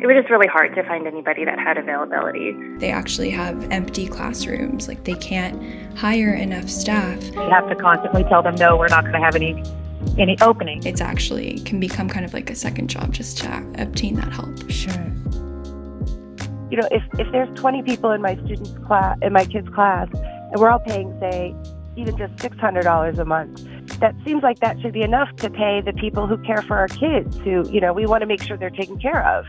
[0.00, 2.52] it was just really hard to find anybody that had availability.
[2.78, 4.86] They actually have empty classrooms.
[4.86, 7.24] Like they can't hire enough staff.
[7.34, 9.62] You have to constantly tell them, no, we're not going to have any
[10.16, 10.84] any opening.
[10.86, 14.70] It's actually can become kind of like a second job just to obtain that help.
[14.70, 14.94] Sure.
[16.70, 20.08] You know, if, if there's 20 people in my students' class, in my kids' class,
[20.12, 21.54] and we're all paying, say,
[21.96, 23.66] even just $600 a month,
[24.00, 26.88] that seems like that should be enough to pay the people who care for our
[26.88, 29.46] kids, who, you know, we want to make sure they're taken care of.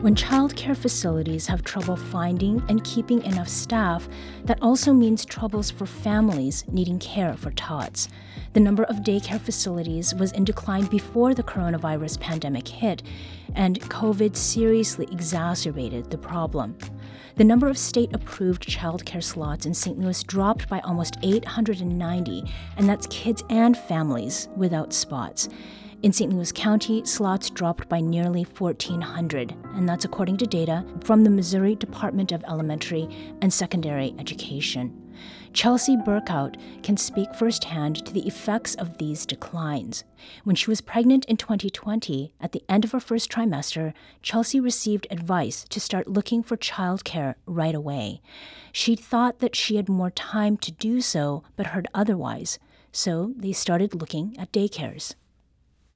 [0.00, 4.08] When childcare facilities have trouble finding and keeping enough staff,
[4.44, 8.08] that also means troubles for families needing care for tots.
[8.54, 13.02] The number of daycare facilities was in decline before the coronavirus pandemic hit,
[13.54, 16.78] and COVID seriously exacerbated the problem.
[17.36, 19.98] The number of state approved childcare slots in St.
[19.98, 22.44] Louis dropped by almost 890,
[22.78, 25.50] and that's kids and families without spots.
[26.02, 26.32] In St.
[26.32, 31.74] Louis County, slots dropped by nearly 1,400, and that's according to data from the Missouri
[31.74, 33.06] Department of Elementary
[33.42, 34.96] and Secondary Education.
[35.52, 40.04] Chelsea Burkout can speak firsthand to the effects of these declines.
[40.42, 45.06] When she was pregnant in 2020, at the end of her first trimester, Chelsea received
[45.10, 48.22] advice to start looking for childcare right away.
[48.72, 52.58] She thought that she had more time to do so, but heard otherwise.
[52.90, 55.14] So they started looking at daycares.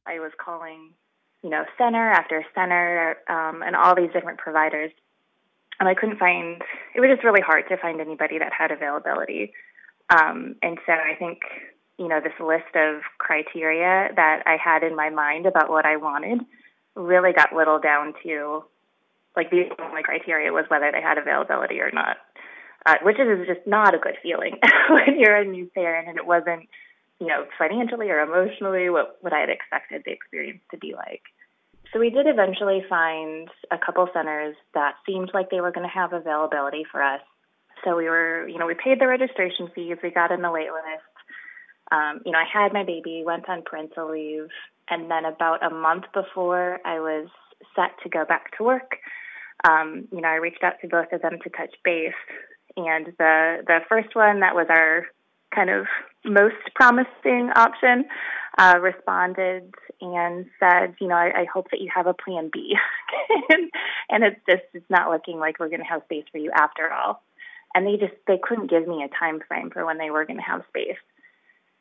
[0.07, 0.91] I was calling,
[1.43, 4.91] you know, center after center um, and all these different providers.
[5.81, 6.63] And I couldn't find,
[6.95, 9.53] it was just really hard to find anybody that had availability.
[10.11, 11.41] Um, and so I think,
[11.99, 15.97] you know, this list of criteria that I had in my mind about what I
[15.97, 16.41] wanted
[16.95, 18.65] really got whittled down to
[19.37, 22.19] like the only criteria was whether they had availability or not,
[22.87, 24.59] uh, which is just not a good feeling
[24.91, 26.69] when you're a new parent and it wasn't
[27.21, 31.23] you know, financially or emotionally, what, what I had expected the experience to be like.
[31.93, 35.95] So we did eventually find a couple centers that seemed like they were going to
[35.95, 37.21] have availability for us.
[37.85, 40.71] So we were, you know, we paid the registration fees, we got in the wait
[40.73, 41.05] list.
[41.93, 44.49] Um, you know, I had my baby, went on parental leave,
[44.89, 47.29] and then about a month before I was
[47.77, 48.97] set to go back to work,
[49.69, 52.13] um, you know, I reached out to both of them to touch base.
[52.77, 55.07] And the the first one that was our
[55.55, 55.87] kind of
[56.25, 58.05] most promising option,
[58.59, 62.75] uh, responded and said, you know, I, I hope that you have a plan B.
[63.51, 63.71] and,
[64.09, 66.91] and it's just, it's not looking like we're going to have space for you after
[66.93, 67.23] all.
[67.75, 70.39] And they just, they couldn't give me a time frame for when they were going
[70.39, 70.99] to have space.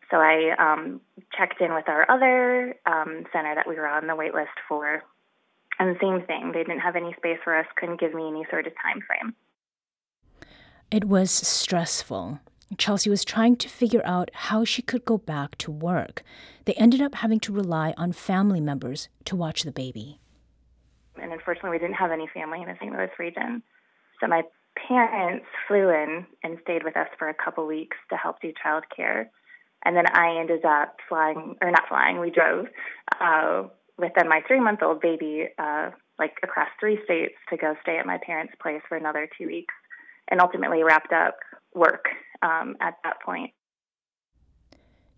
[0.09, 1.01] So I um,
[1.37, 5.03] checked in with our other um, center that we were on the wait list for,
[5.79, 6.51] and the same thing.
[6.53, 9.33] They didn't have any space for us, couldn't give me any sort of time frame.
[10.91, 12.39] It was stressful.
[12.77, 16.23] Chelsea was trying to figure out how she could go back to work.
[16.65, 20.19] They ended up having to rely on family members to watch the baby.
[21.21, 22.91] And unfortunately, we didn't have any family in the St.
[22.91, 23.63] Louis region.
[24.19, 24.43] So my
[24.87, 29.27] parents flew in and stayed with us for a couple weeks to help do childcare.
[29.85, 32.67] And then I ended up flying, or not flying, we drove
[33.19, 33.63] uh,
[33.97, 37.97] with then my three month old baby, uh, like across three states to go stay
[37.97, 39.73] at my parents' place for another two weeks
[40.29, 41.35] and ultimately wrapped up
[41.75, 42.05] work
[42.41, 43.51] um, at that point.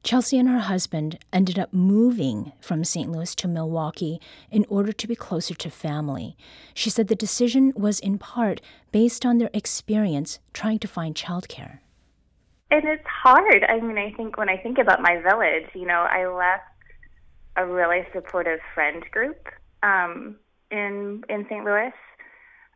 [0.04, 3.12] Chelsea and her husband ended up moving from St.
[3.12, 4.22] Louis to Milwaukee
[4.52, 6.38] in order to be closer to family.
[6.76, 8.62] She said the decision was in part
[8.92, 11.80] based on their experience trying to find childcare.
[12.70, 13.64] And it's hard.
[13.68, 16.64] I mean, I think when I think about my village, you know, I left
[17.58, 19.48] a really supportive friend group
[19.82, 20.36] um,
[20.70, 21.64] in in St.
[21.64, 21.94] Louis,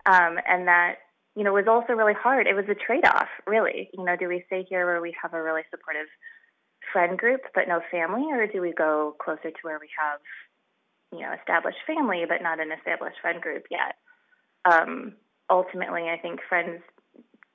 [0.05, 0.95] um, and that
[1.39, 2.47] you know, was also really hard.
[2.47, 3.89] It was a trade off, really.
[3.93, 6.07] You know, do we stay here where we have a really supportive
[6.91, 10.19] friend group but no family, or do we go closer to where we have,
[11.17, 13.95] you know, established family but not an established friend group yet?
[14.69, 15.13] Um,
[15.49, 16.81] ultimately, I think friends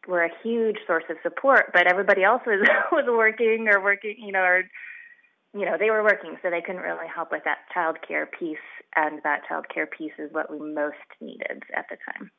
[0.08, 4.32] were a huge source of support, but everybody else was was working or working, you
[4.32, 4.62] know, or
[5.52, 8.64] you know, they were working, so they couldn't really help with that child care piece,
[8.96, 12.30] and that child care piece is what we most needed at the time.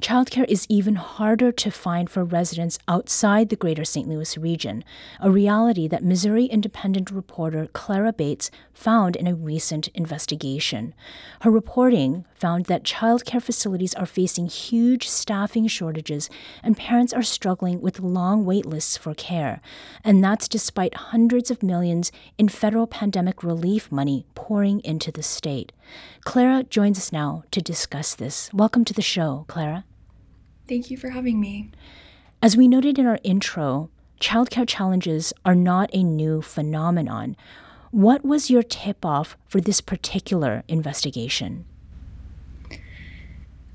[0.00, 4.08] Childcare is even harder to find for residents outside the greater St.
[4.08, 4.84] Louis region,
[5.20, 10.94] a reality that Missouri Independent reporter Clara Bates found in a recent investigation.
[11.40, 16.30] Her reporting found that childcare facilities are facing huge staffing shortages
[16.62, 19.60] and parents are struggling with long wait lists for care.
[20.04, 25.72] And that's despite hundreds of millions in federal pandemic relief money pouring into the state.
[26.24, 28.50] Clara joins us now to discuss this.
[28.52, 29.84] Welcome to the show, Clara.
[30.68, 31.70] Thank you for having me.
[32.42, 37.36] As we noted in our intro, childcare challenges are not a new phenomenon.
[37.90, 41.64] What was your tip off for this particular investigation?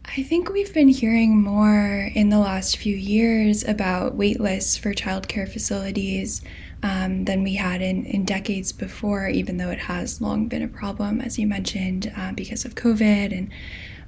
[0.06, 5.52] I think we've been hearing more in the last few years about waitlists for childcare
[5.52, 6.44] facilities
[6.84, 10.68] um, than we had in, in decades before, even though it has long been a
[10.68, 13.50] problem, as you mentioned, uh, because of COVID and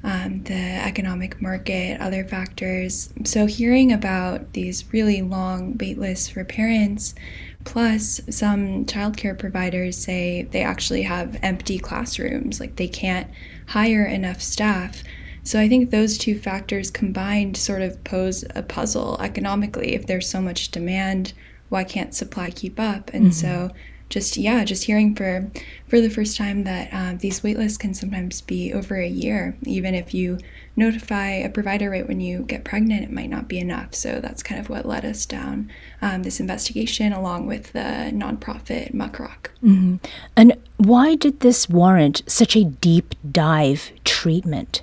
[0.04, 3.12] um, the economic market, other factors.
[3.24, 7.16] So, hearing about these really long wait lists for parents,
[7.64, 13.30] plus some childcare providers say they actually have empty classrooms, like they can't
[13.68, 15.04] hire enough staff.
[15.44, 19.94] So, I think those two factors combined sort of pose a puzzle economically.
[19.94, 21.34] If there's so much demand,
[21.70, 23.12] why can't supply keep up?
[23.14, 23.32] And mm-hmm.
[23.32, 23.72] so,
[24.10, 25.50] just yeah, just hearing for
[25.88, 29.58] for the first time that um, these waitlists can sometimes be over a year.
[29.64, 30.40] Even if you
[30.76, 33.96] notify a provider right when you get pregnant, it might not be enough.
[33.96, 35.72] So that's kind of what led us down
[36.02, 39.50] um, this investigation, along with the nonprofit Muckrock.
[39.64, 39.98] Mm-hmm.
[40.36, 44.82] And why did this warrant such a deep dive treatment?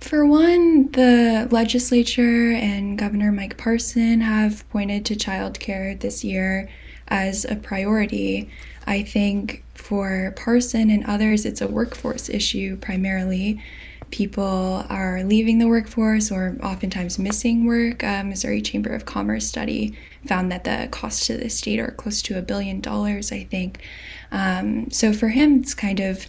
[0.00, 6.68] For one, the legislature and Governor Mike Parson have pointed to childcare this year
[7.08, 8.48] as a priority.
[8.86, 13.62] I think for Parson and others, it's a workforce issue primarily.
[14.10, 18.02] People are leaving the workforce or oftentimes missing work.
[18.02, 22.22] Uh, Missouri Chamber of Commerce study found that the costs to the state are close
[22.22, 23.82] to a billion dollars, I think.
[24.30, 26.26] Um, so for him, it's kind of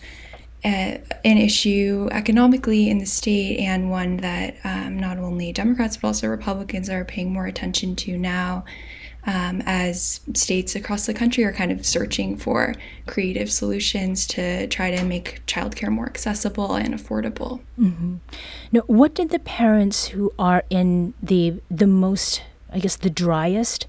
[0.64, 6.28] an issue economically in the state and one that um, not only Democrats but also
[6.28, 8.66] Republicans are paying more attention to now
[9.26, 12.74] um, as states across the country are kind of searching for
[13.06, 17.60] creative solutions to try to make childcare more accessible and affordable.
[17.78, 18.16] Mm-hmm.
[18.72, 23.88] Now, what did the parents who are in the the most, I guess, the driest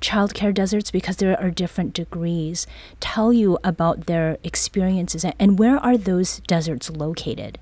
[0.00, 2.66] childcare deserts because there are different degrees
[3.00, 7.58] tell you about their experiences and where are those deserts located?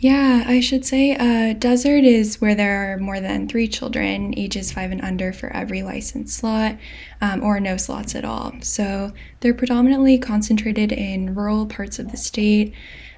[0.00, 4.72] Yeah, I should say uh, desert is where there are more than three children, ages
[4.72, 6.76] five and under, for every licensed slot,
[7.20, 8.54] um, or no slots at all.
[8.62, 12.72] So they're predominantly concentrated in rural parts of the state.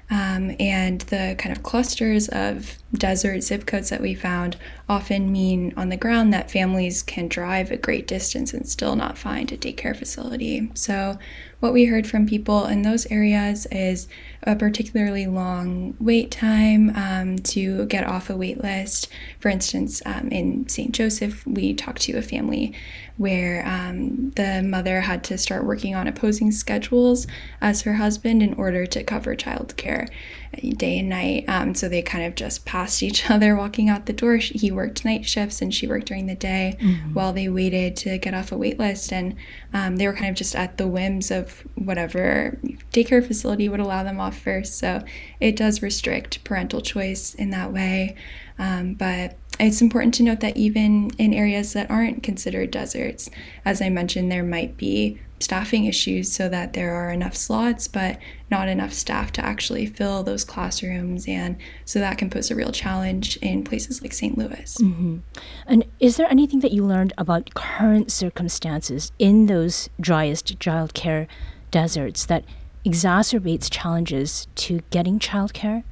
[0.09, 4.57] Um, and the kind of clusters of desert zip codes that we found
[4.89, 9.17] often mean on the ground that families can drive a great distance and still not
[9.17, 10.69] find a daycare facility.
[10.73, 11.17] So,
[11.61, 14.09] what we heard from people in those areas is
[14.41, 19.07] a particularly long wait time um, to get off a wait list.
[19.39, 20.91] For instance, um, in St.
[20.91, 22.73] Joseph, we talked to a family
[23.15, 27.27] where um, the mother had to start working on opposing schedules
[27.61, 30.09] as her husband in order to cover childcare
[30.61, 31.45] day and night.
[31.47, 34.37] Um, so they kind of just passed each other walking out the door.
[34.37, 37.13] He worked night shifts and she worked during the day mm-hmm.
[37.13, 39.11] while they waited to get off a wait list.
[39.11, 39.35] And
[39.73, 42.59] um, they were kind of just at the whims of whatever
[42.91, 44.77] daycare facility would allow them off first.
[44.77, 45.03] So
[45.39, 48.15] it does restrict parental choice in that way.
[48.59, 53.29] Um, but it's important to note that even in areas that aren't considered deserts,
[53.65, 58.17] as I mentioned, there might be staffing issues so that there are enough slots, but
[58.49, 61.27] not enough staff to actually fill those classrooms.
[61.27, 64.37] And so that can pose a real challenge in places like St.
[64.37, 64.77] Louis.
[64.79, 65.17] Mm-hmm.
[65.67, 71.27] And is there anything that you learned about current circumstances in those driest childcare
[71.71, 72.45] deserts that
[72.85, 75.83] exacerbates challenges to getting childcare?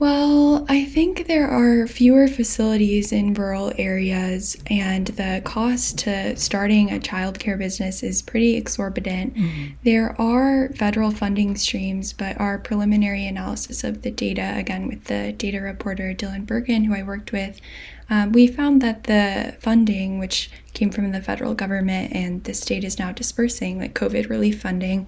[0.00, 6.90] Well, I think there are fewer facilities in rural areas, and the cost to starting
[6.90, 9.34] a childcare business is pretty exorbitant.
[9.34, 9.72] Mm-hmm.
[9.84, 15.32] There are federal funding streams, but our preliminary analysis of the data, again with the
[15.32, 17.60] data reporter Dillon Bergin, who I worked with,
[18.08, 22.84] um, we found that the funding, which came from the federal government and the state
[22.84, 25.06] is now dispersing, like COVID relief funding,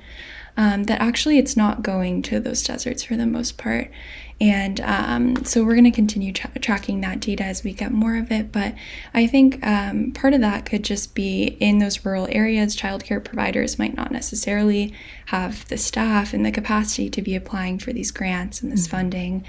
[0.56, 3.90] um, that actually it's not going to those deserts for the most part.
[4.42, 8.16] And um, so we're going to continue tra- tracking that data as we get more
[8.16, 8.50] of it.
[8.50, 8.74] But
[9.14, 13.78] I think um, part of that could just be in those rural areas, childcare providers
[13.78, 14.92] might not necessarily
[15.26, 18.96] have the staff and the capacity to be applying for these grants and this mm-hmm.
[18.96, 19.44] funding.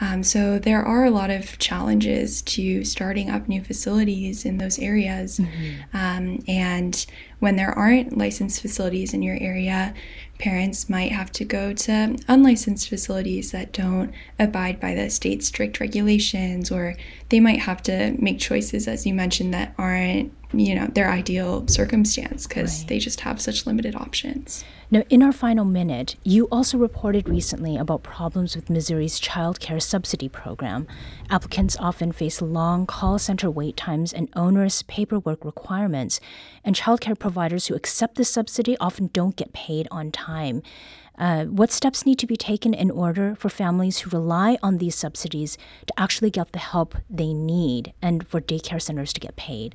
[0.00, 4.78] Um, so there are a lot of challenges to starting up new facilities in those
[4.78, 5.38] areas.
[5.38, 5.96] Mm-hmm.
[5.96, 7.06] Um, and
[7.38, 9.94] when there aren't licensed facilities in your area,
[10.38, 15.80] parents might have to go to unlicensed facilities that don't abide by the state's strict
[15.80, 16.94] regulations, or
[17.30, 21.66] they might have to make choices, as you mentioned, that aren't you know their ideal
[21.68, 22.88] circumstance because right.
[22.88, 24.64] they just have such limited options.
[24.88, 29.80] Now, in our final minute, you also reported recently about problems with Missouri's child care
[29.80, 30.86] subsidy program.
[31.28, 36.20] Applicants often face long call center wait times and onerous paperwork requirements,
[36.64, 40.62] and child care providers who accept the subsidy often don't get paid on time.
[41.18, 44.94] Uh, what steps need to be taken in order for families who rely on these
[44.94, 49.74] subsidies to actually get the help they need and for daycare centers to get paid?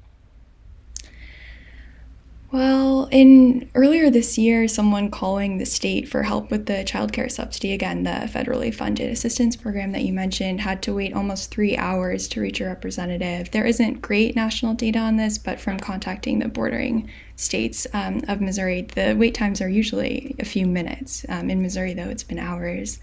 [2.52, 7.30] Well, in earlier this year, someone calling the state for help with the child care
[7.30, 11.78] subsidy, again, the federally funded assistance program that you mentioned, had to wait almost three
[11.78, 13.52] hours to reach a representative.
[13.52, 18.42] There isn't great national data on this, but from contacting the bordering states um, of
[18.42, 21.26] Missouri, the wait times are usually a few minutes.
[21.30, 23.00] Um, in Missouri, though, it's been hours.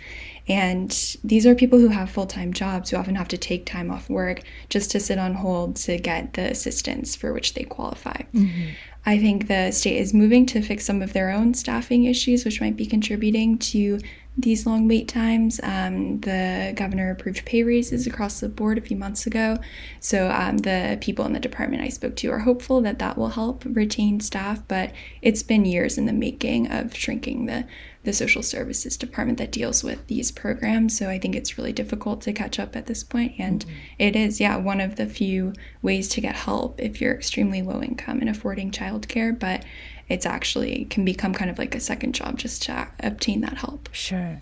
[0.46, 0.90] And
[1.24, 4.08] these are people who have full time jobs who often have to take time off
[4.08, 8.22] work just to sit on hold to get the assistance for which they qualify.
[8.34, 8.68] Mm-hmm.
[9.08, 12.60] I think the state is moving to fix some of their own staffing issues, which
[12.60, 14.00] might be contributing to
[14.36, 15.58] these long wait times.
[15.62, 19.56] Um, the governor approved pay raises across the board a few months ago.
[19.98, 23.30] So um, the people in the department I spoke to are hopeful that that will
[23.30, 27.64] help retain staff, but it's been years in the making of shrinking the
[28.04, 30.96] the social services department that deals with these programs.
[30.96, 33.34] So I think it's really difficult to catch up at this point.
[33.38, 33.76] And mm-hmm.
[33.98, 35.52] it is, yeah, one of the few
[35.82, 39.38] ways to get help if you're extremely low income and affording childcare.
[39.38, 39.64] But
[40.08, 43.88] it's actually can become kind of like a second job just to obtain that help.
[43.92, 44.40] Sure.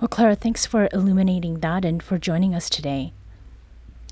[0.00, 3.12] Well, Clara, thanks for illuminating that and for joining us today.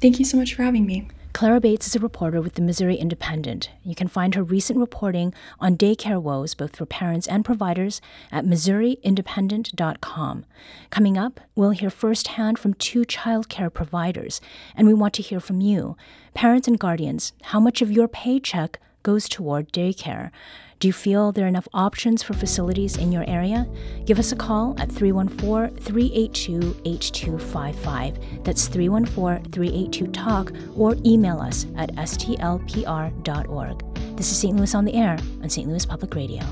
[0.00, 1.08] Thank you so much for having me.
[1.32, 3.70] Clara Bates is a reporter with the Missouri Independent.
[3.84, 8.00] You can find her recent reporting on daycare woes, both for parents and providers,
[8.32, 10.44] at MissouriIndependent.com.
[10.90, 14.40] Coming up, we'll hear firsthand from two child care providers,
[14.74, 15.96] and we want to hear from you,
[16.34, 20.30] parents and guardians, how much of your paycheck goes toward daycare.
[20.78, 23.68] Do you feel there are enough options for facilities in your area?
[24.06, 28.44] Give us a call at 314 382 8255.
[28.44, 33.84] That's 314 382 TALK or email us at stlpr.org.
[34.16, 34.56] This is St.
[34.56, 35.68] Louis on the Air on St.
[35.68, 36.42] Louis Public Radio.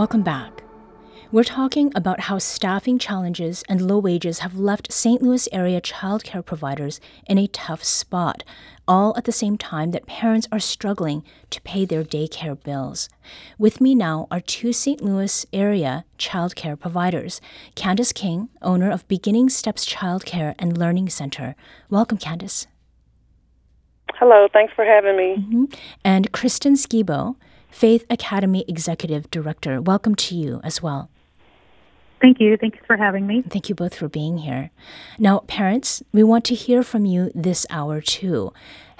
[0.00, 0.62] Welcome back.
[1.30, 5.20] We're talking about how staffing challenges and low wages have left St.
[5.20, 8.42] Louis area childcare providers in a tough spot,
[8.88, 13.10] all at the same time that parents are struggling to pay their daycare bills.
[13.58, 15.02] With me now are two St.
[15.02, 17.42] Louis area childcare providers
[17.74, 21.54] Candace King, owner of Beginning Steps Childcare and Learning Center.
[21.90, 22.66] Welcome, Candace.
[24.14, 25.36] Hello, thanks for having me.
[25.36, 25.64] Mm-hmm.
[26.02, 27.36] And Kristen Skibo,
[27.70, 29.80] Faith Academy Executive Director.
[29.80, 31.10] Welcome to you as well.
[32.20, 32.56] Thank you.
[32.56, 33.42] Thank you for having me.
[33.48, 34.70] Thank you both for being here.
[35.18, 38.52] Now, parents, we want to hear from you this hour too.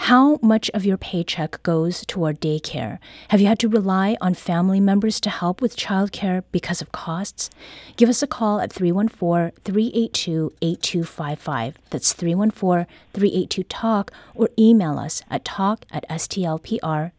[0.05, 2.99] How much of your paycheck goes toward daycare?
[3.29, 7.51] Have you had to rely on family members to help with childcare because of costs?
[7.97, 11.79] Give us a call at 314 382 8255.
[11.91, 17.11] That's 314 382 TALK or email us at talk at stlpr.org.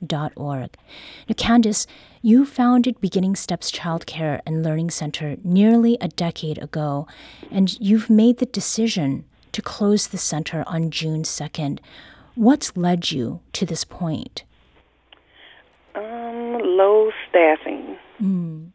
[1.30, 1.86] Now, Candace,
[2.22, 7.08] you founded Beginning Steps Childcare and Learning Center nearly a decade ago,
[7.50, 11.80] and you've made the decision to close the center on June 2nd.
[12.36, 14.44] What's led you to this point?
[15.96, 17.98] Um, low staffing.
[18.22, 18.72] Mm.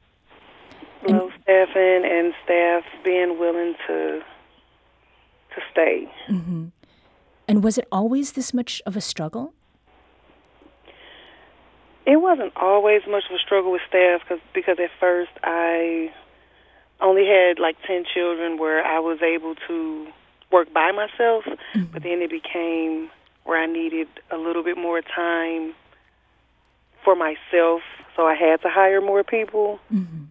[1.09, 4.23] Low staffing and staff being willing to
[5.55, 6.13] to stay.
[6.29, 6.67] Mm-hmm.
[7.49, 9.55] And was it always this much of a struggle?
[12.07, 16.13] It wasn't always much of a struggle with staff cause, because at first I
[17.01, 20.07] only had like 10 children where I was able to
[20.53, 21.85] work by myself, mm-hmm.
[21.93, 23.11] but then it became
[23.45, 25.75] where I needed a little bit more time
[27.05, 27.83] for myself,
[28.15, 29.79] so I had to hire more people.
[29.93, 30.25] Mm-hmm.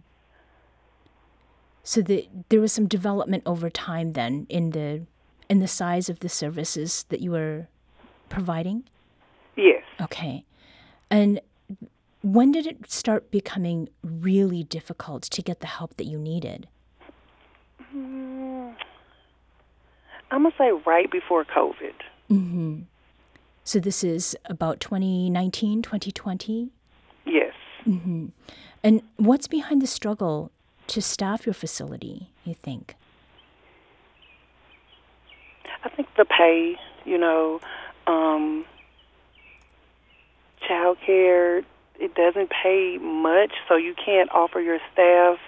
[1.82, 5.06] So the, there was some development over time then in the
[5.48, 7.68] in the size of the services that you were
[8.28, 8.82] providing.
[9.54, 9.84] Yes.
[10.00, 10.44] Okay,
[11.10, 11.40] and
[12.32, 16.66] when did it start becoming really difficult to get the help that you needed?
[17.94, 18.74] Mm,
[20.32, 21.94] I'm gonna say right before COVID.
[22.28, 22.80] Mm-hmm.
[23.62, 26.70] So this is about 2019, 2020?
[27.24, 27.54] Yes.
[27.84, 28.26] Mm-hmm.
[28.82, 30.50] And what's behind the struggle
[30.88, 32.96] to staff your facility, you think?
[35.84, 37.60] I think the pay, you know,
[38.08, 38.64] um,
[40.66, 41.62] child care,
[41.98, 45.38] it doesn't pay much, so you can't offer your staff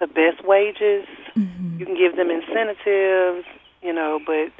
[0.00, 1.06] the best wages.
[1.36, 1.78] Mm-hmm.
[1.78, 3.46] You can give them incentives,
[3.82, 4.52] you know, but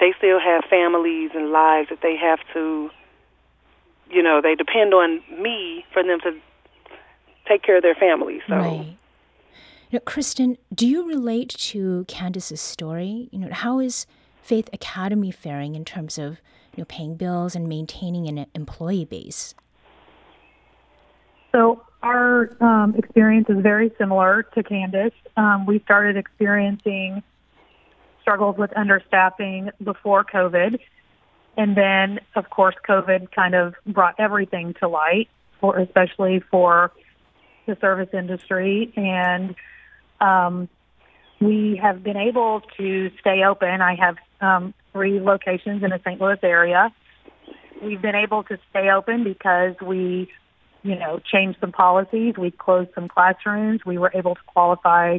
[0.00, 2.90] they still have families and lives that they have to,
[4.10, 6.32] you know, they depend on me for them to
[7.46, 8.42] take care of their families.
[8.48, 8.56] So.
[8.56, 8.96] Right.
[9.90, 13.28] You know, Kristen, do you relate to Candace's story?
[13.30, 14.06] You know, how is
[14.42, 16.40] Faith Academy faring in terms of
[16.74, 19.54] you know paying bills and maintaining an employee base?
[21.52, 25.12] So our um, experience is very similar to Candace.
[25.36, 27.22] Um, we started experiencing
[28.22, 30.78] struggles with understaffing before COVID.
[31.56, 35.28] And then, of course, COVID kind of brought everything to light,
[35.60, 36.92] for, especially for
[37.66, 38.92] the service industry.
[38.96, 39.54] And
[40.20, 40.68] um,
[41.40, 43.80] we have been able to stay open.
[43.82, 46.20] I have um, three locations in the St.
[46.20, 46.92] Louis area.
[47.82, 50.30] We've been able to stay open because we,
[50.82, 52.34] you know, changed some policies.
[52.36, 53.80] We closed some classrooms.
[53.86, 55.18] We were able to qualify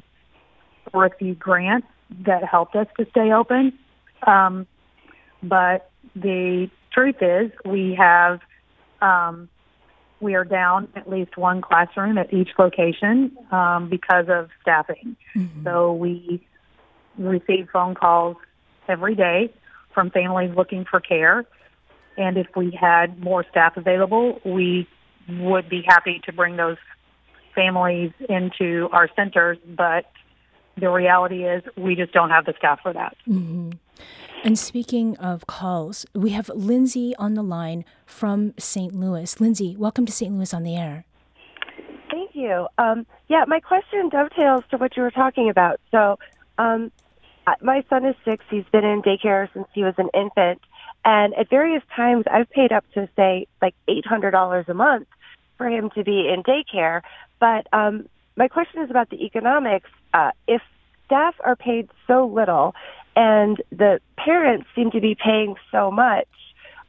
[0.91, 1.87] for a few grants
[2.25, 3.77] that helped us to stay open.
[4.25, 4.67] Um,
[5.41, 8.39] but the truth is, we have
[9.01, 9.49] um,
[10.19, 15.17] we are down at least one classroom at each location um, because of staffing.
[15.35, 15.65] Mm-hmm.
[15.65, 16.45] So we
[17.17, 18.37] receive phone calls
[18.87, 19.53] every day
[19.93, 21.45] from families looking for care,
[22.17, 24.87] and if we had more staff available, we
[25.29, 26.77] would be happy to bring those
[27.55, 30.05] families into our centers, but
[30.77, 33.15] the reality is we just don't have the staff for that.
[33.27, 33.71] Mm-hmm.
[34.43, 38.93] And speaking of calls, we have Lindsay on the line from St.
[38.93, 39.39] Louis.
[39.39, 40.33] Lindsay, welcome to St.
[40.33, 41.05] Louis on the air.
[42.11, 42.67] Thank you.
[42.77, 45.79] Um, yeah, my question dovetails to what you were talking about.
[45.91, 46.19] So,
[46.57, 46.91] um,
[47.61, 48.43] my son is six.
[48.49, 50.61] He's been in daycare since he was an infant.
[51.05, 55.07] And at various times, I've paid up to, say, like $800 a month
[55.57, 57.01] for him to be in daycare.
[57.39, 59.89] But um, my question is about the economics.
[60.13, 60.61] Uh, if
[61.05, 62.73] staff are paid so little
[63.15, 66.27] and the parents seem to be paying so much,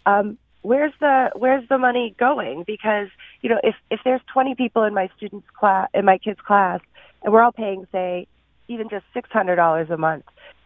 [0.06, 2.64] um, where's the where's the money going?
[2.66, 3.08] Because
[3.42, 6.80] you know, if if there's 20 people in my students' class in my kids' class,
[7.22, 8.26] and we're all paying, say,
[8.68, 10.24] even just $600 a month,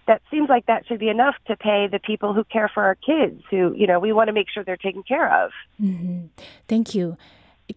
[0.09, 2.97] that seems like that should be enough to pay the people who care for our
[2.97, 3.42] kids.
[3.51, 5.53] Who you know, we want to make sure they're taken care of.
[5.81, 6.27] Mm-hmm.
[6.66, 7.16] Thank you.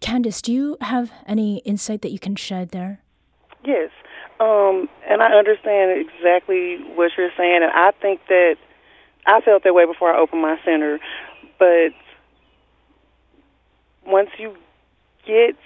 [0.00, 3.00] Candace do you have any insight that you can shed there?
[3.64, 3.90] Yes,
[4.40, 8.56] um, and I understand exactly what you're saying, and I think that
[9.26, 10.98] I felt that way before I opened my center.
[11.58, 11.90] But
[14.04, 14.56] once you
[15.26, 15.56] get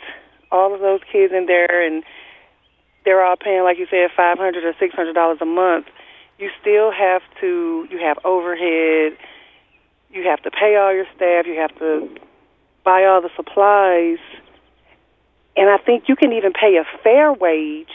[0.51, 2.03] all of those kids in there, and
[3.05, 5.87] they're all paying, like you said, five hundred or six hundred dollars a month,
[6.39, 7.87] you still have to.
[7.91, 9.17] You have overhead.
[10.11, 11.47] You have to pay all your staff.
[11.47, 12.09] You have to
[12.85, 14.19] buy all the supplies.
[15.57, 17.91] And I think you can even pay a fair wage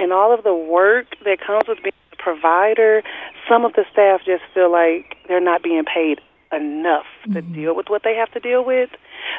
[0.00, 3.02] and all of the work that comes with being a provider,
[3.48, 6.20] some of the staff just feel like they're not being paid
[6.52, 7.34] enough mm-hmm.
[7.34, 8.90] to deal with what they have to deal with.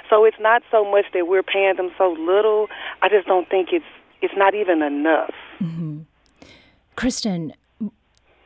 [0.09, 2.67] So it's not so much that we're paying them so little.
[3.01, 3.85] I just don't think it's
[4.21, 5.33] it's not even enough.
[5.59, 6.01] Mm-hmm.
[6.95, 7.53] Kristen,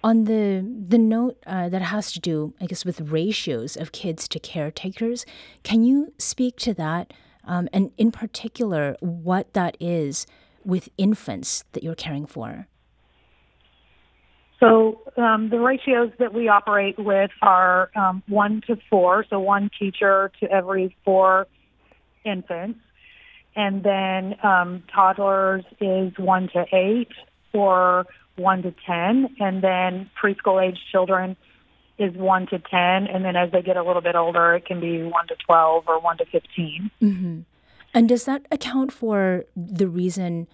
[0.05, 4.27] on the the note uh, that has to do, I guess, with ratios of kids
[4.29, 5.25] to caretakers,
[5.63, 7.11] can you speak to that,
[7.43, 10.27] um, and in particular, what that is
[10.63, 12.67] with infants that you're caring for?
[14.59, 19.71] So um, the ratios that we operate with are um, one to four, so one
[19.77, 21.47] teacher to every four
[22.23, 22.79] infants,
[23.55, 27.11] and then um, toddlers is one to eight
[27.53, 28.05] or
[28.36, 31.36] one to ten, and then preschool age children
[31.98, 34.80] is one to ten, and then as they get a little bit older, it can
[34.80, 37.39] be one to twelve or one to 15 mm-hmm.
[37.93, 40.48] And does that account for the reason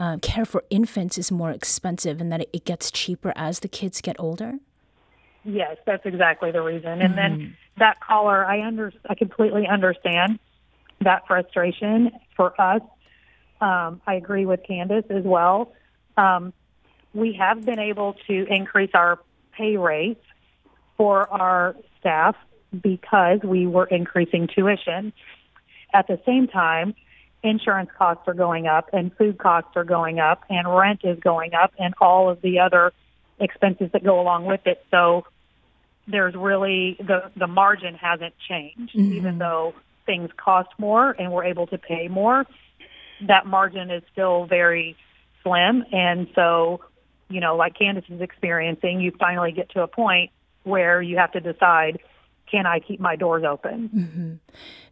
[0.00, 4.00] uh, care for infants is more expensive and that it, gets cheaper as the kids
[4.00, 4.54] get older?
[5.44, 7.00] Yes, that's exactly the reason.
[7.00, 7.16] And mm-hmm.
[7.16, 10.40] then that caller, I under, I completely understand.
[11.00, 12.82] that frustration for us.
[13.60, 15.72] Um, I agree with Candace as well.
[16.16, 16.52] Um,
[17.18, 19.18] we have been able to increase our
[19.52, 20.24] pay rates
[20.96, 22.36] for our staff
[22.82, 25.12] because we were increasing tuition.
[25.92, 26.94] At the same time,
[27.42, 31.54] insurance costs are going up and food costs are going up and rent is going
[31.54, 32.92] up and all of the other
[33.40, 34.84] expenses that go along with it.
[34.90, 35.24] So
[36.06, 39.12] there's really the the margin hasn't changed mm-hmm.
[39.12, 39.74] even though
[40.06, 42.44] things cost more and we're able to pay more.
[43.26, 44.96] That margin is still very
[45.42, 46.80] slim and so
[47.28, 50.30] you know like Candace is experiencing you finally get to a point
[50.64, 51.98] where you have to decide
[52.50, 53.90] can I keep my doors open?
[53.94, 54.32] Mm-hmm.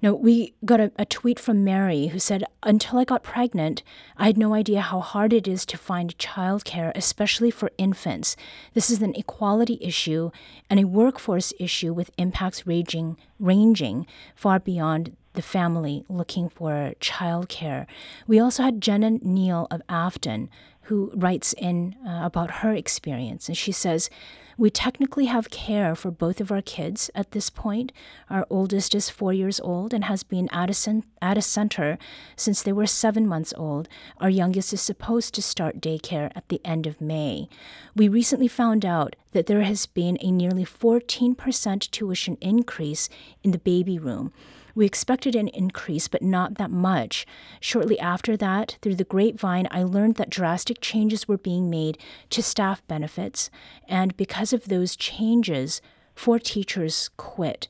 [0.03, 3.83] Now, we got a, a, tweet from Mary who said, Until I got pregnant,
[4.16, 8.37] I had no idea how hard it is to find childcare, especially for infants.
[8.75, 10.31] This is an equality issue
[10.68, 17.87] and a workforce issue with impacts ranging, ranging far beyond the family looking for childcare.
[18.27, 20.49] We also had Jenna Neal of Afton
[20.87, 24.11] who writes in uh, about her experience, and she says,
[24.59, 27.92] we technically have care for both of our kids at this point.
[28.31, 31.99] Our oldest is four years old and has been at a, at a center
[32.37, 33.87] since they were seven months old.
[34.18, 37.51] Our youngest is supposed to start daycare at the end of May.
[37.94, 43.11] We recently found out that there has been a nearly 14% tuition increase
[43.42, 44.33] in the baby room.
[44.77, 47.27] We expected an increase, but not that much.
[47.61, 51.97] Shortly after that, through the grapevine, I learned that drastic changes were being made
[52.29, 53.51] to staff benefits,
[53.89, 55.81] and because of those changes,
[56.15, 57.69] four teachers quit.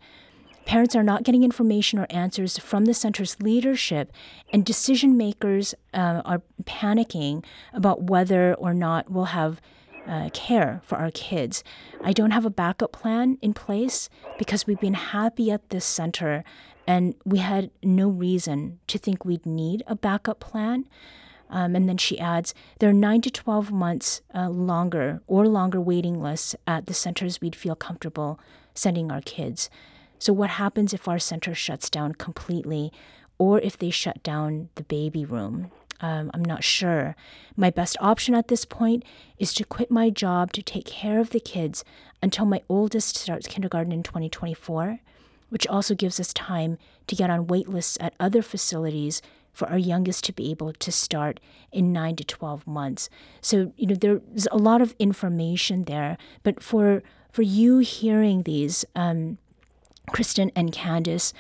[0.65, 4.11] Parents are not getting information or answers from the center's leadership,
[4.53, 9.61] and decision makers uh, are panicking about whether or not we'll have
[10.09, 11.63] uh, care for our kids.
[12.03, 16.43] I don't have a backup plan in place because we've been happy at this center
[16.87, 20.87] and we had no reason to think we'd need a backup plan.
[21.49, 25.81] Um, and then she adds, there are nine to 12 months uh, longer or longer
[25.81, 28.41] waiting lists at the centers we'd feel comfortable
[28.75, 29.71] sending our kids.
[30.19, 32.93] So, what happens if our center shuts down completely
[33.39, 35.71] or if they shut down the baby room?
[36.01, 37.17] Um, I'm not sure.
[37.57, 39.05] My best option at this point
[39.39, 41.85] is to quit my job to take care of the kids
[42.23, 45.01] until my oldest starts kindergarten in 2024
[45.57, 49.23] which also gives us time to get on wait lists at other facilities
[49.55, 51.41] for our youngest to be able to start
[51.73, 53.09] in 9 to 12 months.
[53.41, 58.85] So, you know, there's a lot of information there, but for for you hearing these,
[58.95, 59.39] um,
[60.13, 61.33] Kristen and Candace,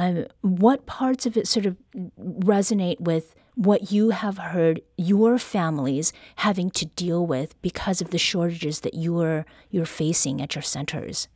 [0.00, 1.76] um, what parts of it sort of
[2.20, 8.18] resonate with what you have heard your families having to deal with because of the
[8.18, 11.28] shortages that you're you're facing at your centers?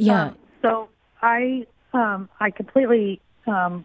[0.00, 0.22] Yeah.
[0.22, 0.88] Um, so
[1.20, 3.84] I um, I completely um,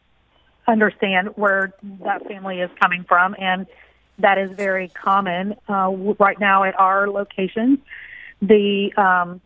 [0.68, 1.74] understand where
[2.04, 3.68] that family is coming from, and
[4.20, 7.80] that is very common uh, right now at our locations.
[8.42, 9.42] The um,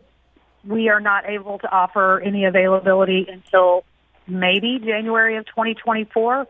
[0.64, 3.84] we are not able to offer any availability until
[4.28, 6.46] maybe January of 2024,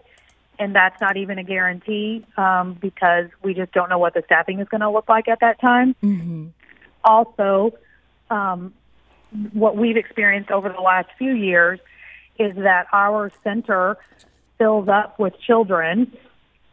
[0.59, 4.61] and that's not even a guarantee um, because we just don't know what the staffing
[4.61, 5.95] is going to look like at that time.
[6.03, 6.49] Mm-hmm.
[7.05, 7.73] Also,
[8.31, 8.75] um,
[9.53, 11.79] what we've experienced over the last few years
[12.39, 13.99] is that our center
[14.59, 16.13] fills up with children,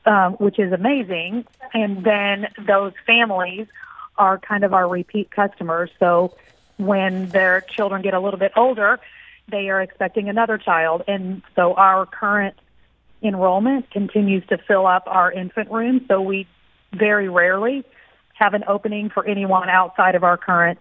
[0.06, 1.46] um, which is amazing.
[1.74, 3.68] And then those families
[4.18, 5.90] are kind of our repeat customers.
[6.00, 6.36] So
[6.78, 9.00] when their children get a little bit older,
[9.50, 11.04] they are expecting another child.
[11.08, 12.56] And so our current
[13.22, 16.06] enrollment continues to fill up our infant room.
[16.08, 16.48] So we
[16.94, 17.84] very rarely
[18.34, 20.80] have an opening for anyone outside of our current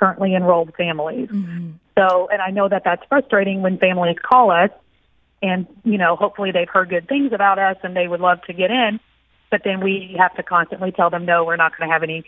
[0.00, 1.28] currently enrolled families.
[1.28, 1.72] Mm-hmm.
[1.96, 4.70] So, and I know that that's frustrating when families call us
[5.42, 8.54] and, you know, hopefully they've heard good things about us and they would love to
[8.54, 8.98] get in,
[9.50, 12.24] but then we have to constantly tell them, no, we're not going to have any,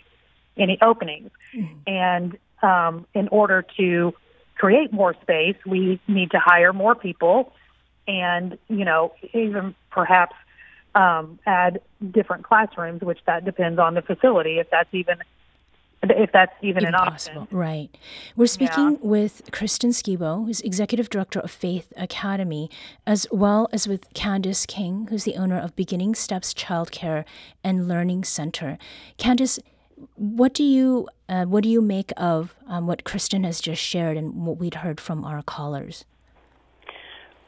[0.55, 1.31] any openings.
[1.55, 1.73] Mm-hmm.
[1.87, 4.13] And, um, in order to
[4.55, 7.53] create more space, we need to hire more people
[8.07, 10.35] and, you know, even perhaps,
[10.93, 11.81] um, add
[12.11, 15.17] different classrooms, which that depends on the facility, if that's even
[16.11, 17.33] if that's even Impossible.
[17.33, 17.57] an option.
[17.57, 17.97] Right.
[18.35, 18.97] We're speaking yeah.
[19.01, 22.69] with Kristen Skibo, who's executive director of Faith Academy,
[23.05, 27.25] as well as with Candace King, who's the owner of Beginning Steps Childcare
[27.63, 28.77] and Learning Center.
[29.17, 29.59] Candace,
[30.15, 34.17] what do you uh, what do you make of um, what Kristen has just shared
[34.17, 36.05] and what we'd heard from our callers?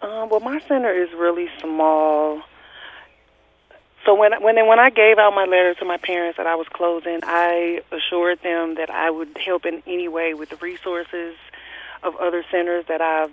[0.02, 2.42] Uh, well, my center is really small.
[4.06, 6.68] So when when when I gave out my letter to my parents that I was
[6.68, 11.36] closing, I assured them that I would help in any way with the resources,
[12.06, 13.32] of other centers that I've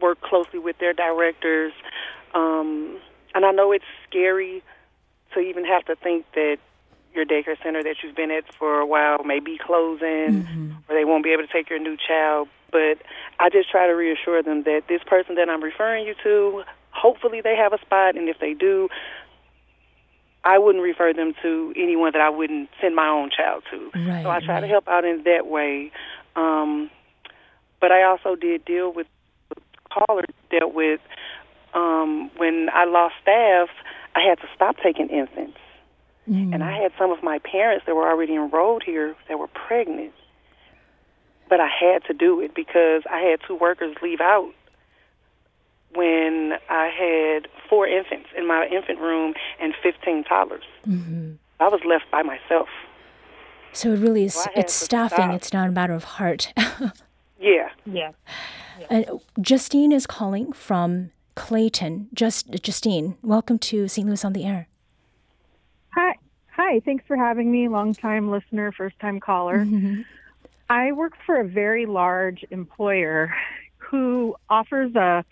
[0.00, 1.72] worked closely with their directors.
[2.32, 2.98] Um,
[3.34, 4.62] and I know it's scary
[5.34, 6.58] to even have to think that
[7.14, 10.70] your daycare center that you've been at for a while may be closing mm-hmm.
[10.88, 12.48] or they won't be able to take your new child.
[12.70, 12.98] But
[13.40, 17.40] I just try to reassure them that this person that I'm referring you to, hopefully
[17.40, 18.88] they have a spot, and if they do,
[20.44, 23.90] I wouldn't refer them to anyone that I wouldn't send my own child to.
[23.94, 24.60] Right, so I try right.
[24.60, 25.90] to help out in that way.
[26.36, 26.90] Um,
[27.80, 29.06] but I also did deal with
[29.90, 31.00] caller dealt with
[31.74, 33.68] um, when I lost staff.
[34.14, 35.58] I had to stop taking infants,
[36.28, 36.52] mm.
[36.52, 40.12] and I had some of my parents that were already enrolled here that were pregnant.
[41.48, 44.52] But I had to do it because I had two workers leave out
[45.94, 50.64] when I had four infants in my infant room and 15 toddlers.
[50.86, 51.32] Mm-hmm.
[51.60, 52.68] I was left by myself.
[53.72, 55.34] So it really is, so it's staffing, stop.
[55.34, 56.52] it's not a matter of heart.
[57.40, 57.68] yeah.
[57.84, 58.12] Yeah.
[58.90, 59.06] And
[59.40, 62.08] Justine is calling from Clayton.
[62.14, 64.06] Just Justine, welcome to St.
[64.06, 64.68] Louis on the Air.
[65.94, 66.16] Hi.
[66.52, 67.68] Hi, thanks for having me.
[67.68, 69.58] Long time listener, first time caller.
[69.58, 70.02] Mm-hmm.
[70.70, 73.32] I work for a very large employer
[73.76, 75.24] who offers a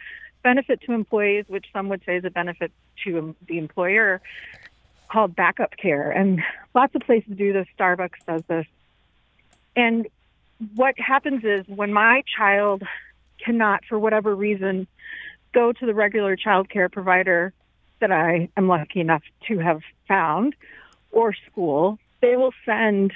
[0.47, 2.71] benefit to employees, which some would say is a benefit
[3.03, 4.21] to the employer,
[5.11, 6.13] called backup care.
[6.13, 6.41] And
[6.73, 7.67] lots of places do this.
[7.77, 8.65] Starbucks does this.
[9.75, 10.07] And
[10.77, 12.85] what happens is when my child
[13.45, 14.87] cannot, for whatever reason,
[15.53, 17.53] go to the regular child care provider
[17.99, 20.55] that I am lucky enough to have found
[21.11, 23.13] or school, they will send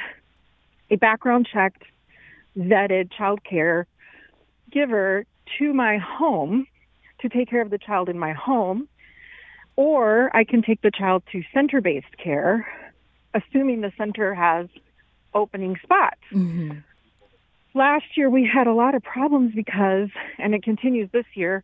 [0.91, 1.85] a background checked,
[2.59, 3.87] vetted child care
[4.73, 5.25] giver
[5.59, 6.67] to my home
[7.21, 8.89] to take care of the child in my home,
[9.77, 12.67] or I can take the child to center based care,
[13.35, 14.69] assuming the center has
[15.35, 16.21] opening spots.
[16.33, 16.79] Mm-hmm.
[17.73, 21.63] Last year, we had a lot of problems because, and it continues this year,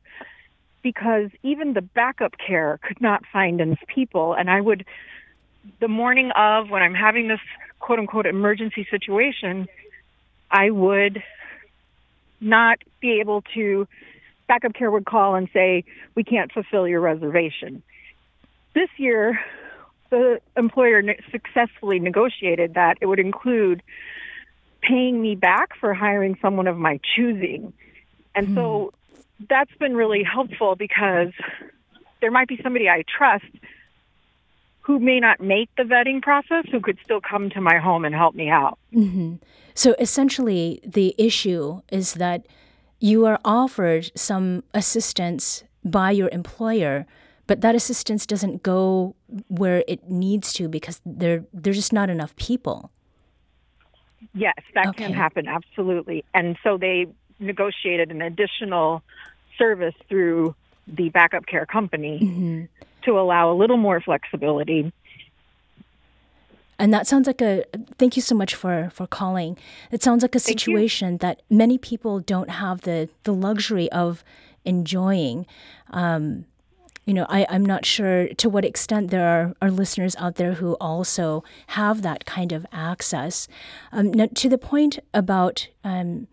[0.83, 4.35] because even the backup care could not find enough people.
[4.35, 4.85] And I would,
[5.81, 7.41] the morning of when I'm having this
[7.81, 9.67] quote unquote emergency situation,
[10.49, 11.23] I would
[12.41, 13.89] not be able to
[14.49, 17.83] backup care would call and say, we can't fulfill your reservation.
[18.75, 19.41] This year,
[20.11, 23.83] the employer successfully negotiated that it would include
[24.83, 27.73] paying me back for hiring someone of my choosing.
[28.35, 28.55] And mm.
[28.55, 28.93] so
[29.39, 29.45] hmm.
[29.49, 31.33] that's been really helpful because
[32.21, 33.47] there might be somebody I trust
[34.87, 38.15] who may not make the vetting process who could still come to my home and
[38.15, 38.79] help me out.
[38.95, 39.35] Mm-hmm.
[39.75, 42.47] So essentially, the issue is that
[43.01, 47.07] you are offered some assistance by your employer,
[47.47, 49.15] but that assistance doesn't go
[49.49, 52.91] where it needs to because there there's just not enough people.
[54.35, 55.05] Yes, that okay.
[55.05, 56.25] can happen absolutely.
[56.35, 57.07] And so they
[57.39, 59.03] negotiated an additional
[59.59, 60.55] service through
[60.87, 62.65] the backup care company mm-hmm.
[63.03, 64.93] to allow a little more flexibility
[66.79, 67.65] and that sounds like a
[67.99, 69.59] thank you so much for for calling.
[69.91, 74.23] It sounds like a situation that many people don't have the the luxury of
[74.65, 75.47] enjoying.
[75.91, 76.47] Um,
[77.07, 80.55] you know, I, I'm not sure to what extent there are, are listeners out there
[80.55, 83.47] who also have that kind of access.
[83.93, 86.27] Um, now, to the point about um,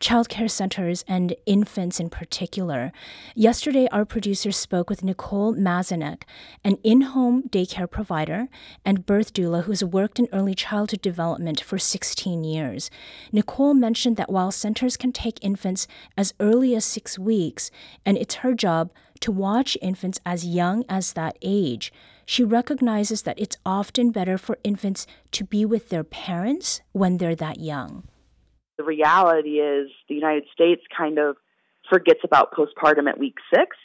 [0.00, 2.92] childcare centers and infants in particular.
[3.34, 6.22] Yesterday, our producer spoke with Nicole Mazanek,
[6.64, 8.48] an in home daycare provider
[8.84, 12.90] and birth doula who's worked in early childhood development for 16 years.
[13.32, 17.70] Nicole mentioned that while centers can take infants as early as six weeks,
[18.04, 21.92] and it's her job to watch infants as young as that age,
[22.24, 27.34] she recognizes that it's often better for infants to be with their parents when they're
[27.34, 28.04] that young
[28.78, 31.36] the reality is the United States kind of
[31.90, 33.76] forgets about postpartum at week six,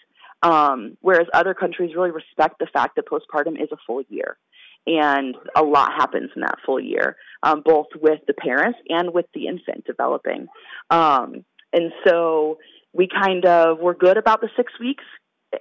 [0.41, 4.37] um, whereas other countries really respect the fact that postpartum is a full year.
[4.85, 9.25] And a lot happens in that full year, um, both with the parents and with
[9.33, 10.47] the infant developing.
[10.89, 12.59] Um, and so
[12.91, 15.05] we kind of, we're good about the six weeks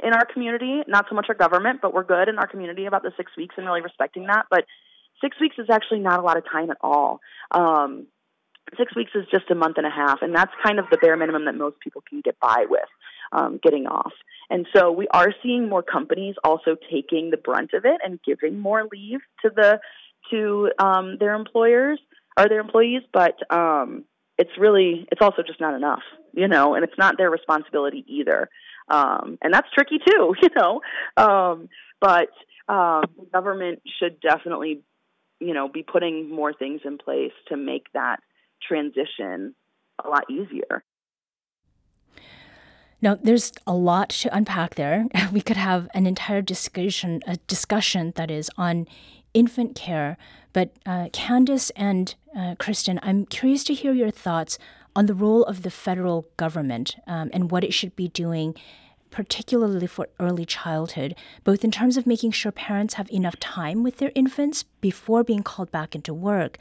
[0.02, 3.02] in our community, not so much our government, but we're good in our community about
[3.02, 4.46] the six weeks and really respecting that.
[4.50, 4.64] But
[5.20, 7.20] six weeks is actually not a lot of time at all.
[7.52, 8.06] Um,
[8.76, 11.16] six weeks is just a month and a half, and that's kind of the bare
[11.16, 12.88] minimum that most people can get by with
[13.32, 14.12] um, getting off.
[14.50, 18.58] And so we are seeing more companies also taking the brunt of it and giving
[18.58, 19.80] more leave to the
[20.30, 21.98] to um, their employers
[22.38, 24.04] or their employees, but um,
[24.38, 28.48] it's really it's also just not enough, you know, and it's not their responsibility either.
[28.88, 30.80] Um, and that's tricky too, you know.
[31.16, 31.68] Um,
[32.00, 32.28] but
[32.68, 34.82] um, the government should definitely,
[35.40, 38.20] you know, be putting more things in place to make that
[38.66, 39.54] transition
[40.04, 40.84] a lot easier.
[43.00, 45.06] Now, there's a lot to unpack there.
[45.32, 48.86] We could have an entire discussion, a discussion that is on
[49.34, 50.16] infant care.
[50.52, 54.58] But uh, Candace and uh, Kristen, I'm curious to hear your thoughts
[54.94, 58.54] on the role of the federal government um, and what it should be doing,
[59.12, 63.98] particularly for early childhood, both in terms of making sure parents have enough time with
[63.98, 66.58] their infants before being called back into work,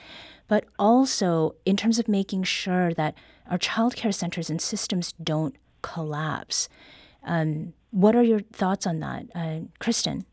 [0.48, 3.16] but also in terms of making sure that
[3.50, 6.70] our childcare centers and systems don't collapse.
[7.24, 10.26] Um, what are your thoughts on that, uh, Kristen?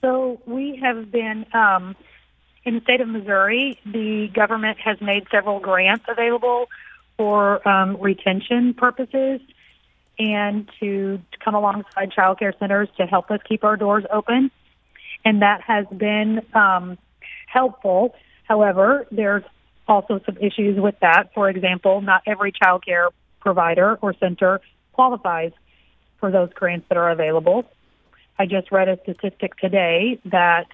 [0.00, 1.96] So we have been um,
[2.64, 3.78] in the state of Missouri.
[3.84, 6.68] The government has made several grants available
[7.16, 9.40] for um, retention purposes
[10.18, 14.50] and to, come alongside child care centers to help us keep our doors open.
[15.24, 16.98] And that has been um,
[17.46, 18.14] helpful.
[18.44, 19.42] However, there's
[19.86, 21.34] also some issues with that.
[21.34, 23.08] For example, not every child care
[23.40, 24.60] provider or center
[24.92, 25.52] qualifies
[26.18, 27.64] for those grants that are available.
[28.38, 30.66] I just read a statistic today that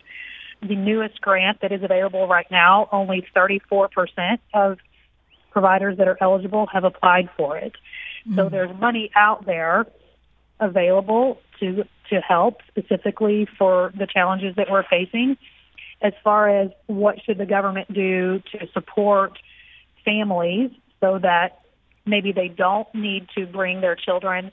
[0.63, 4.79] the newest grant that is available right now, only 34% of
[5.51, 7.73] providers that are eligible have applied for it.
[8.27, 8.39] Mm-hmm.
[8.39, 9.87] So there's money out there
[10.59, 15.37] available to to help specifically for the challenges that we're facing.
[16.03, 19.39] As far as what should the government do to support
[20.05, 21.61] families so that
[22.07, 24.51] maybe they don't need to bring their children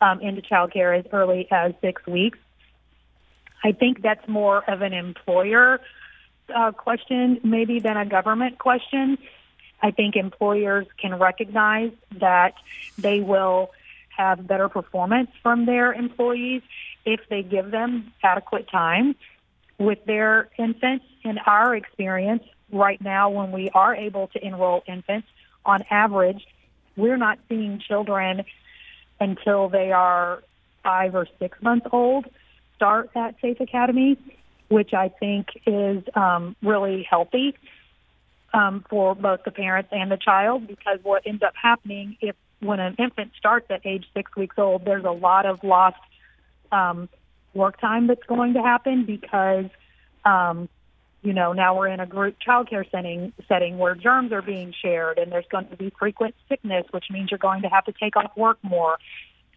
[0.00, 2.38] um, into childcare as early as six weeks.
[3.62, 5.80] I think that's more of an employer
[6.54, 9.18] uh, question, maybe than a government question.
[9.84, 12.54] I think employers can recognize that
[12.96, 13.70] they will
[14.16, 16.62] have better performance from their employees
[17.04, 19.14] if they give them adequate time
[19.78, 21.04] with their infants.
[21.22, 25.28] In our experience, right now, when we are able to enroll infants,
[25.66, 26.46] on average,
[26.96, 28.44] we're not seeing children
[29.20, 30.42] until they are
[30.82, 32.24] five or six months old
[32.74, 34.16] start at Faith Academy,
[34.68, 37.54] which I think is um, really healthy
[38.54, 42.80] um, for both the parents and the child because what ends up happening if when
[42.80, 45.98] an infant starts at age six weeks old, there's a lot of lost
[46.72, 47.08] um,
[47.52, 49.66] work time that's going to happen because
[50.24, 50.68] um,
[51.24, 55.18] you know, now we're in a group childcare setting setting where germs are being shared
[55.18, 58.14] and there's going to be frequent sickness, which means you're going to have to take
[58.14, 58.98] off work more.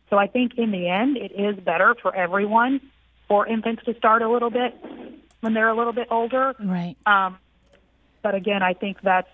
[0.10, 2.80] So I think in the end it is better for everyone
[3.28, 4.74] for infants to start a little bit
[5.42, 6.56] when they're a little bit older.
[6.58, 6.96] Right.
[7.06, 7.38] Um,
[8.22, 9.30] but again, I think that's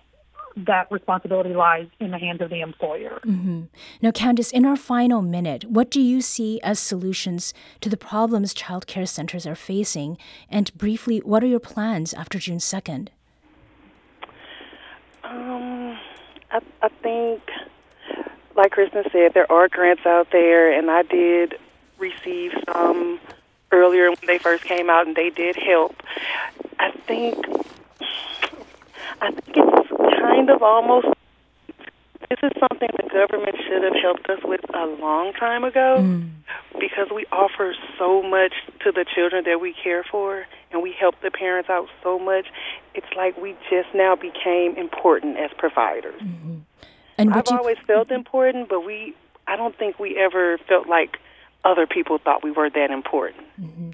[0.56, 3.20] that responsibility lies in the hands of the employer.
[3.24, 3.62] Mm-hmm.
[4.00, 8.54] Now, Candace, in our final minute, what do you see as solutions to the problems
[8.54, 10.16] child care centers are facing?
[10.48, 13.08] And briefly, what are your plans after June 2nd?
[15.24, 15.98] Um,
[16.50, 17.42] I, I think,
[18.54, 21.58] like Kristen said, there are grants out there, and I did
[21.98, 23.18] receive some
[23.72, 26.00] earlier when they first came out, and they did help.
[26.78, 27.44] I think
[29.20, 31.08] I think it's kind of almost
[32.30, 36.30] this is something the government should have helped us with a long time ago mm.
[36.80, 41.20] because we offer so much to the children that we care for and we help
[41.22, 42.46] the parents out so much.
[42.94, 46.20] It's like we just now became important as providers.
[46.20, 46.58] Mm-hmm.
[47.18, 47.56] And I've you...
[47.56, 49.14] always felt important, but we
[49.46, 51.18] I don't think we ever felt like
[51.64, 53.46] other people thought we were that important.
[53.60, 53.90] Mm-hmm.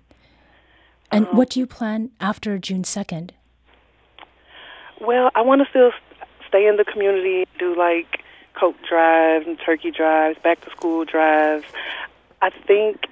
[1.10, 3.30] And um, what do you plan after June 2nd?
[5.00, 5.92] Well, I want to still
[6.46, 8.22] stay in the community, do like
[8.54, 11.64] coat drives and turkey drives, back to school drives.
[12.42, 13.06] I think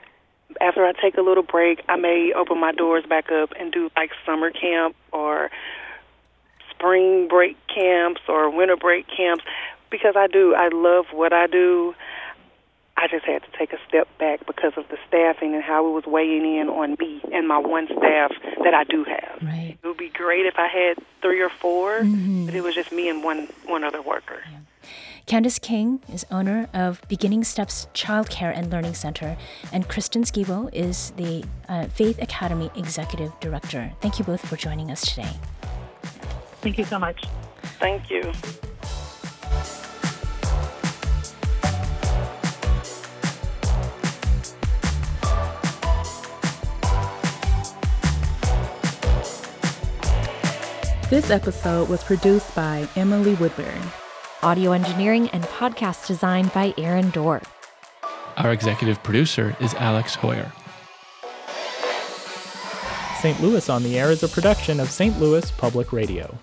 [0.61, 3.91] after I take a little break, I may open my doors back up and do
[3.97, 5.51] like summer camp or
[6.71, 9.45] spring break camps or winter break camps
[9.91, 10.55] because I do.
[10.55, 11.95] I love what I do.
[13.01, 15.93] I just had to take a step back because of the staffing and how it
[15.93, 18.33] was weighing in on me and my one staff
[18.65, 19.39] that I do have.
[19.41, 19.79] Right.
[19.81, 22.47] It would be great if I had three or 4 mm-hmm.
[22.47, 24.43] but it was just me and one one other worker.
[24.51, 24.59] Yeah.
[25.27, 29.37] Candace King is owner of Beginning Steps Child Care and Learning Center,
[29.73, 33.93] and Kristen Skibo is the uh, Faith Academy Executive Director.
[34.01, 35.31] Thank you both for joining us today.
[36.63, 37.25] Thank you so much.
[37.79, 38.33] Thank you.
[51.11, 53.81] This episode was produced by Emily Woodbury.
[54.43, 57.41] Audio engineering and podcast design by Aaron Doerr.
[58.37, 60.53] Our executive producer is Alex Heuer.
[63.23, 63.41] St.
[63.41, 65.19] Louis on the Air is a production of St.
[65.19, 66.37] Louis Public Radio.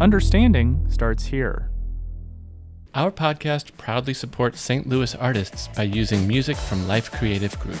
[0.00, 1.68] Understanding starts here.
[2.94, 4.88] Our podcast proudly supports St.
[4.88, 7.80] Louis artists by using music from Life Creative Group.